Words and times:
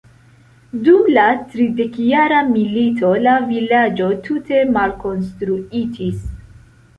Dum 0.85 1.09
la 1.17 1.25
Tridekjara 1.51 2.39
milito 2.53 3.11
la 3.27 3.35
vilaĝo 3.51 4.09
tute 4.29 4.65
malkonstruitis. 4.79 6.27